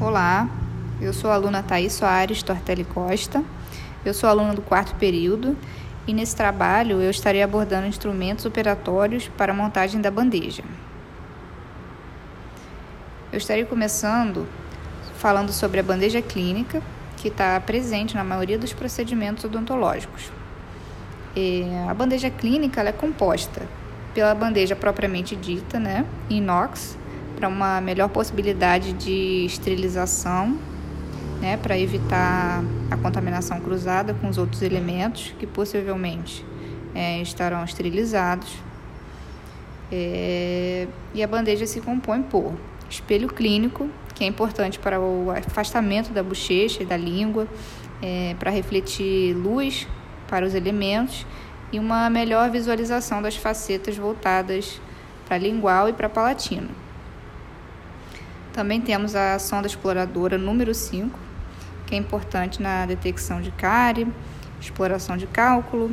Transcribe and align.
Olá, 0.00 0.48
eu 1.00 1.12
sou 1.12 1.28
a 1.28 1.34
aluna 1.34 1.60
Thaís 1.60 1.92
Soares 1.92 2.40
Tortelli 2.40 2.84
Costa, 2.84 3.42
eu 4.04 4.14
sou 4.14 4.30
aluna 4.30 4.54
do 4.54 4.62
quarto 4.62 4.94
período 4.94 5.56
e 6.06 6.14
nesse 6.14 6.36
trabalho 6.36 7.02
eu 7.02 7.10
estarei 7.10 7.42
abordando 7.42 7.88
instrumentos 7.88 8.44
operatórios 8.44 9.26
para 9.36 9.50
a 9.50 9.56
montagem 9.56 10.00
da 10.00 10.08
bandeja. 10.08 10.62
Eu 13.32 13.38
estarei 13.38 13.64
começando 13.64 14.46
falando 15.16 15.52
sobre 15.52 15.80
a 15.80 15.82
bandeja 15.82 16.22
clínica, 16.22 16.80
que 17.16 17.26
está 17.26 17.58
presente 17.58 18.14
na 18.14 18.22
maioria 18.22 18.56
dos 18.56 18.72
procedimentos 18.72 19.42
odontológicos. 19.42 20.30
E 21.34 21.64
a 21.90 21.92
bandeja 21.92 22.30
clínica 22.30 22.82
é 22.82 22.92
composta 22.92 23.62
pela 24.14 24.32
bandeja 24.32 24.76
propriamente 24.76 25.34
dita, 25.34 25.80
né, 25.80 26.06
inox, 26.30 26.96
para 27.38 27.46
uma 27.46 27.80
melhor 27.80 28.08
possibilidade 28.08 28.92
de 28.94 29.44
esterilização, 29.46 30.58
né, 31.40 31.56
para 31.56 31.78
evitar 31.78 32.64
a 32.90 32.96
contaminação 32.96 33.60
cruzada 33.60 34.12
com 34.12 34.28
os 34.28 34.38
outros 34.38 34.60
elementos 34.60 35.32
que 35.38 35.46
possivelmente 35.46 36.44
é, 36.92 37.22
estarão 37.22 37.62
esterilizados. 37.62 38.52
É, 39.92 40.88
e 41.14 41.22
a 41.22 41.28
bandeja 41.28 41.64
se 41.64 41.80
compõe 41.80 42.22
por 42.22 42.54
espelho 42.90 43.28
clínico, 43.28 43.88
que 44.16 44.24
é 44.24 44.26
importante 44.26 44.80
para 44.80 44.98
o 44.98 45.30
afastamento 45.30 46.10
da 46.10 46.24
bochecha 46.24 46.82
e 46.82 46.86
da 46.86 46.96
língua, 46.96 47.46
é, 48.02 48.34
para 48.36 48.50
refletir 48.50 49.32
luz 49.34 49.86
para 50.26 50.44
os 50.44 50.54
elementos 50.54 51.24
e 51.70 51.78
uma 51.78 52.10
melhor 52.10 52.50
visualização 52.50 53.22
das 53.22 53.36
facetas 53.36 53.96
voltadas 53.96 54.80
para 55.28 55.38
lingual 55.38 55.88
e 55.88 55.92
para 55.92 56.08
palatina. 56.08 56.87
Também 58.58 58.80
temos 58.80 59.14
a 59.14 59.38
sonda 59.38 59.68
exploradora 59.68 60.36
número 60.36 60.74
5, 60.74 61.16
que 61.86 61.94
é 61.94 61.96
importante 61.96 62.60
na 62.60 62.86
detecção 62.86 63.40
de 63.40 63.52
cárie, 63.52 64.04
exploração 64.60 65.16
de 65.16 65.28
cálculo, 65.28 65.92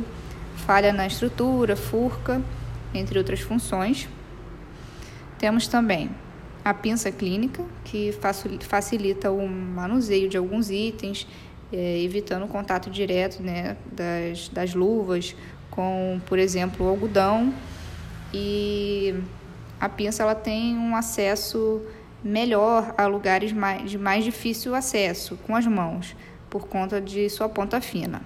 falha 0.56 0.92
na 0.92 1.06
estrutura, 1.06 1.76
furca, 1.76 2.42
entre 2.92 3.18
outras 3.18 3.38
funções. 3.38 4.08
Temos 5.38 5.68
também 5.68 6.10
a 6.64 6.74
pinça 6.74 7.12
clínica, 7.12 7.62
que 7.84 8.12
facilita 8.62 9.30
o 9.30 9.48
manuseio 9.48 10.28
de 10.28 10.36
alguns 10.36 10.68
itens, 10.68 11.24
é, 11.72 12.02
evitando 12.02 12.46
o 12.46 12.48
contato 12.48 12.90
direto 12.90 13.40
né, 13.44 13.76
das, 13.92 14.48
das 14.48 14.74
luvas 14.74 15.36
com, 15.70 16.20
por 16.26 16.36
exemplo, 16.36 16.84
o 16.84 16.88
algodão. 16.88 17.54
E 18.34 19.14
a 19.80 19.88
pinça 19.88 20.24
ela 20.24 20.34
tem 20.34 20.76
um 20.76 20.96
acesso 20.96 21.80
melhor 22.22 22.94
a 22.96 23.06
lugares 23.06 23.52
mais, 23.52 23.90
de 23.90 23.98
mais 23.98 24.24
difícil 24.24 24.74
acesso 24.74 25.36
com 25.46 25.54
as 25.54 25.66
mãos, 25.66 26.16
por 26.50 26.66
conta 26.66 27.00
de 27.00 27.28
sua 27.28 27.48
ponta 27.48 27.80
fina. 27.80 28.22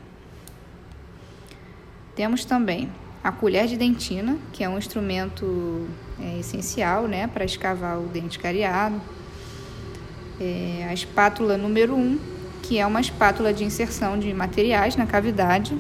Temos 2.15 2.45
também 2.45 2.91
a 3.23 3.31
colher 3.31 3.67
de 3.67 3.77
dentina, 3.77 4.39
que 4.53 4.65
é 4.65 4.69
um 4.69 4.79
instrumento 4.79 5.87
é, 6.21 6.39
essencial 6.39 7.07
né, 7.07 7.27
para 7.27 7.45
escavar 7.45 7.99
o 7.99 8.07
dente 8.07 8.39
cariado. 8.39 9.01
É, 10.41 10.87
a 10.89 10.95
espátula 10.95 11.57
número 11.57 11.95
1, 11.95 11.99
um, 11.99 12.19
que 12.63 12.79
é 12.79 12.87
uma 12.87 13.01
espátula 13.01 13.53
de 13.53 13.65
inserção 13.65 14.19
de 14.19 14.33
materiais 14.33 14.97
na 14.97 15.07
cavidade 15.07 15.77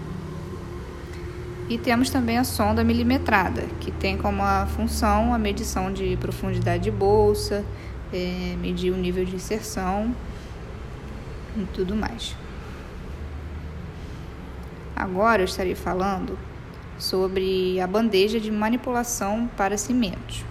e 1.70 1.78
temos 1.78 2.10
também 2.10 2.36
a 2.36 2.42
sonda 2.42 2.82
milimetrada, 2.82 3.62
que 3.78 3.92
tem 3.92 4.18
como 4.18 4.42
função 4.74 5.32
a 5.32 5.38
medição 5.38 5.92
de 5.92 6.16
profundidade 6.16 6.82
de 6.82 6.90
bolsa, 6.90 7.64
é, 8.12 8.56
medir 8.58 8.92
o 8.92 8.96
nível 8.96 9.24
de 9.24 9.36
inserção 9.36 10.14
e 11.56 11.64
tudo 11.74 11.94
mais. 11.94 12.36
Agora 14.94 15.42
eu 15.42 15.46
estarei 15.46 15.74
falando 15.74 16.38
sobre 16.98 17.80
a 17.80 17.86
bandeja 17.86 18.38
de 18.38 18.50
manipulação 18.50 19.48
para 19.56 19.76
cimentos. 19.78 20.44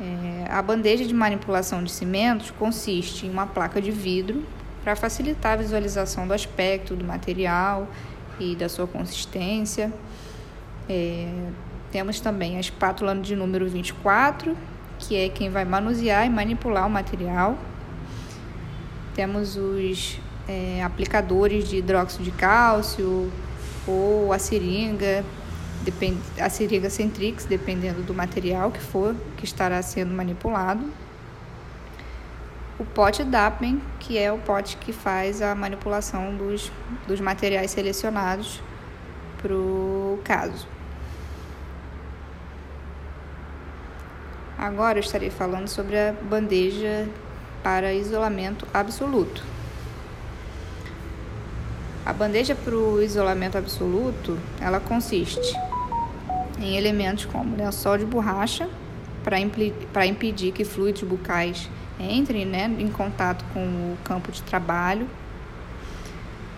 É, 0.00 0.46
a 0.50 0.62
bandeja 0.62 1.04
de 1.04 1.14
manipulação 1.14 1.82
de 1.82 1.90
cimentos 1.90 2.50
consiste 2.50 3.26
em 3.26 3.30
uma 3.30 3.46
placa 3.46 3.80
de 3.80 3.90
vidro 3.90 4.44
para 4.82 4.94
facilitar 4.94 5.54
a 5.54 5.56
visualização 5.56 6.28
do 6.28 6.34
aspecto 6.34 6.94
do 6.94 7.04
material 7.04 7.88
e 8.38 8.54
da 8.54 8.68
sua 8.68 8.86
consistência. 8.86 9.92
É, 10.88 11.28
temos 11.90 12.20
também 12.20 12.56
a 12.56 12.60
espátula 12.60 13.14
de 13.16 13.34
número 13.34 13.68
24, 13.68 14.56
que 15.06 15.16
é 15.16 15.28
quem 15.28 15.50
vai 15.50 15.64
manusear 15.64 16.26
e 16.26 16.30
manipular 16.30 16.86
o 16.86 16.90
material. 16.90 17.58
Temos 19.14 19.56
os 19.56 20.18
é, 20.48 20.82
aplicadores 20.82 21.68
de 21.68 21.76
hidróxido 21.76 22.24
de 22.24 22.30
cálcio 22.32 23.30
ou 23.86 24.32
a 24.32 24.38
seringa, 24.38 25.24
depend, 25.82 26.18
a 26.40 26.48
seringa 26.48 26.90
Centrix, 26.90 27.44
dependendo 27.44 28.02
do 28.02 28.14
material 28.14 28.70
que 28.70 28.80
for 28.80 29.14
que 29.36 29.44
estará 29.44 29.80
sendo 29.82 30.12
manipulado 30.12 30.84
o 32.78 32.84
pote 32.84 33.22
DAPMEN, 33.22 33.80
que 34.00 34.18
é 34.18 34.32
o 34.32 34.38
pote 34.38 34.76
que 34.76 34.92
faz 34.92 35.40
a 35.40 35.54
manipulação 35.54 36.34
dos, 36.36 36.72
dos 37.06 37.20
materiais 37.20 37.70
selecionados 37.70 38.60
para 39.40 39.54
o 39.54 40.18
caso. 40.24 40.66
Agora 44.58 44.98
eu 44.98 45.00
estarei 45.00 45.30
falando 45.30 45.68
sobre 45.68 45.98
a 45.98 46.12
bandeja 46.12 47.08
para 47.62 47.92
isolamento 47.92 48.66
absoluto. 48.72 49.42
A 52.06 52.12
bandeja 52.12 52.54
para 52.54 52.76
o 52.76 53.02
isolamento 53.02 53.56
absoluto, 53.56 54.38
ela 54.60 54.78
consiste 54.78 55.58
em 56.60 56.76
elementos 56.76 57.24
como 57.24 57.56
lençol 57.56 57.98
de 57.98 58.04
borracha 58.04 58.68
para 59.22 60.06
impedir 60.06 60.52
que 60.52 60.64
fluidos 60.64 61.02
bucais 61.02 61.68
entre 61.98 62.44
né, 62.44 62.70
em 62.78 62.88
contato 62.88 63.44
com 63.52 63.60
o 63.60 63.98
campo 64.04 64.30
de 64.30 64.42
trabalho. 64.42 65.08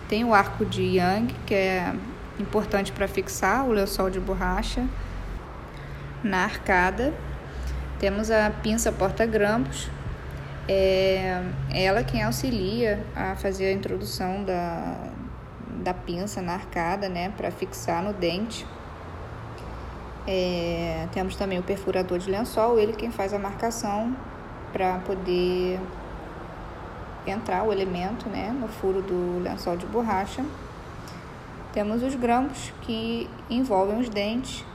Tem 0.09 0.23
o 0.23 0.33
arco 0.33 0.65
de 0.65 0.81
Young, 0.83 1.33
que 1.45 1.53
é 1.53 1.93
importante 2.39 2.91
para 2.91 3.07
fixar 3.07 3.65
o 3.65 3.71
lençol 3.71 4.09
de 4.09 4.19
borracha 4.19 4.85
na 6.23 6.43
arcada. 6.43 7.13
Temos 7.99 8.29
a 8.29 8.51
pinça 8.61 8.91
porta-grampos, 8.91 9.89
é 10.67 11.43
ela 11.71 12.03
quem 12.03 12.23
auxilia 12.23 13.03
a 13.15 13.35
fazer 13.35 13.67
a 13.67 13.71
introdução 13.71 14.43
da, 14.43 14.95
da 15.83 15.93
pinça 15.93 16.41
na 16.41 16.53
arcada, 16.53 17.09
né, 17.09 17.31
para 17.35 17.51
fixar 17.51 18.03
no 18.03 18.13
dente. 18.13 18.65
É, 20.27 21.07
temos 21.13 21.35
também 21.35 21.57
o 21.57 21.63
perfurador 21.63 22.19
de 22.19 22.29
lençol, 22.29 22.77
ele 22.77 22.93
quem 22.93 23.11
faz 23.11 23.33
a 23.33 23.39
marcação 23.39 24.15
para 24.73 24.99
poder 24.99 25.79
entrar 27.25 27.63
o 27.63 27.71
elemento 27.71 28.29
né, 28.29 28.51
no 28.51 28.67
furo 28.67 29.01
do 29.01 29.39
lençol 29.41 29.77
de 29.77 29.85
borracha. 29.85 30.43
Temos 31.73 32.03
os 32.03 32.15
grampos 32.15 32.73
que 32.81 33.29
envolvem 33.49 33.99
os 33.99 34.09
dentes 34.09 34.65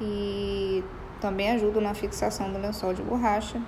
e 0.00 0.82
também 1.24 1.52
ajudam 1.52 1.80
na 1.80 1.94
fixação 1.94 2.52
do 2.52 2.58
lençol 2.58 2.92
de 2.92 3.00
borracha. 3.00 3.58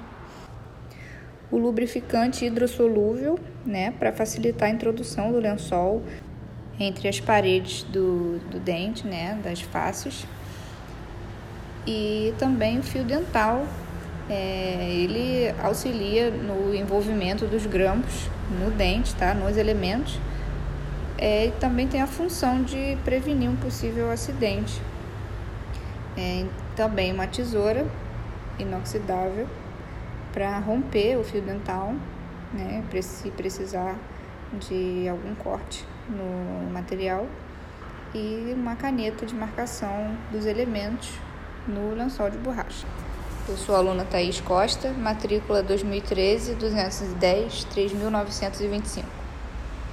O 1.51 1.57
lubrificante 1.57 2.45
hidrossolúvel, 2.45 3.39
né, 3.65 3.93
para 3.93 4.13
facilitar 4.13 4.69
a 4.69 4.73
introdução 4.73 5.33
do 5.33 5.39
lençol 5.39 6.03
entre 6.79 7.09
as 7.09 7.19
paredes 7.19 7.83
do, 7.85 8.39
do 8.51 8.61
dente, 8.61 9.07
né, 9.07 9.41
das 9.43 9.63
faces. 9.63 10.27
E 11.87 12.35
também 12.39 12.79
o 12.79 12.83
fio 12.83 13.05
dental 13.05 13.65
é, 14.29 14.91
ele 14.91 15.55
auxilia 15.63 16.31
no 16.31 16.75
envolvimento 16.75 17.47
dos 17.47 17.65
grampos 17.65 18.29
no 18.61 18.71
dente, 18.71 19.15
tá? 19.15 19.33
nos 19.33 19.57
elementos. 19.57 20.21
É, 21.17 21.47
e 21.47 21.51
também 21.53 21.89
tem 21.89 22.03
a 22.03 22.07
função 22.07 22.63
de 22.63 22.99
prevenir 23.03 23.49
um 23.49 23.57
possível 23.57 24.11
acidente. 24.11 24.79
É, 26.17 26.47
também 26.75 27.13
uma 27.13 27.27
tesoura 27.27 27.87
inoxidável 28.59 29.47
para 30.33 30.59
romper 30.59 31.17
o 31.19 31.25
fio 31.25 31.43
dental, 31.43 31.95
né, 32.53 32.83
se 33.03 33.31
precisar 33.31 33.97
de 34.59 35.09
algum 35.09 35.35
corte 35.35 35.87
no 36.09 36.71
material, 36.73 37.27
e 38.15 38.55
uma 38.55 38.77
caneta 38.77 39.27
de 39.27 39.35
marcação 39.35 40.17
dos 40.31 40.47
elementos 40.47 41.11
no 41.67 41.95
lençol 41.95 42.31
de 42.31 42.39
borracha. 42.39 42.87
Eu 43.49 43.57
sou 43.57 43.75
a 43.75 43.79
aluna 43.79 44.05
Thaís 44.05 44.41
Costa, 44.41 44.91
matrícula 44.93 45.63
2013 45.63 46.55
210 46.55 47.65
3925. 47.65 49.26